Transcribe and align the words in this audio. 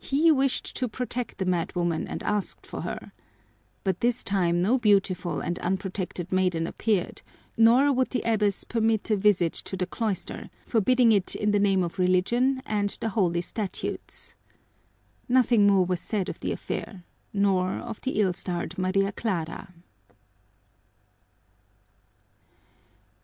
He 0.00 0.32
wished 0.32 0.74
to 0.74 0.88
protect 0.88 1.38
the 1.38 1.44
madwoman 1.44 2.08
and 2.08 2.20
asked 2.24 2.66
for 2.66 2.80
her. 2.80 3.12
But 3.84 4.00
this 4.00 4.24
time 4.24 4.60
no 4.60 4.76
beautiful 4.76 5.40
and 5.40 5.56
unprotected 5.60 6.32
maiden 6.32 6.66
appeared, 6.66 7.22
nor 7.56 7.92
would 7.92 8.10
the 8.10 8.22
abbess 8.22 8.64
permit 8.64 9.08
a 9.12 9.16
visit 9.16 9.52
to 9.52 9.76
the 9.76 9.86
cloister, 9.86 10.50
forbidding 10.66 11.12
it 11.12 11.36
in 11.36 11.52
the 11.52 11.60
name 11.60 11.84
of 11.84 12.00
Religion 12.00 12.60
and 12.66 12.90
the 13.00 13.10
Holy 13.10 13.40
Statutes. 13.40 14.34
Nothing 15.28 15.64
more 15.68 15.84
was 15.86 16.00
said 16.00 16.28
of 16.28 16.40
the 16.40 16.50
affair, 16.50 17.04
nor 17.32 17.74
of 17.74 18.00
the 18.00 18.18
ill 18.20 18.32
starred 18.32 18.78
Maria 18.78 19.12
Clara. 19.12 19.72